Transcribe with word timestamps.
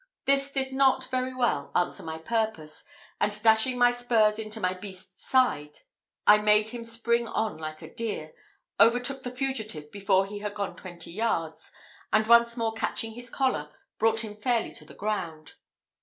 This 0.25 0.51
did 0.51 0.73
not 0.73 1.11
very 1.11 1.31
well 1.35 1.71
answer 1.75 2.01
my 2.01 2.17
purpose, 2.17 2.83
and 3.19 3.39
dashing 3.43 3.77
my 3.77 3.91
spurs 3.91 4.39
into 4.39 4.59
my 4.59 4.73
beast's 4.73 5.23
sides, 5.29 5.83
I 6.25 6.39
made 6.39 6.69
him 6.69 6.83
spring 6.83 7.27
on 7.27 7.59
like 7.59 7.83
a 7.83 7.93
deer, 7.93 8.33
overtook 8.79 9.21
the 9.21 9.29
fugitive 9.29 9.91
before 9.91 10.25
he 10.25 10.39
had 10.39 10.55
gone 10.55 10.75
twenty 10.75 11.11
yards, 11.11 11.71
and 12.11 12.25
once 12.25 12.57
more 12.57 12.73
catching 12.73 13.11
his 13.11 13.29
collar, 13.29 13.71
brought 13.99 14.21
him 14.23 14.35
fairly 14.35 14.71
to 14.71 14.85
the 14.85 14.95
ground. 14.95 15.53